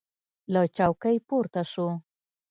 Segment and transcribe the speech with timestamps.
[0.53, 1.87] له چوکۍ پورته سو.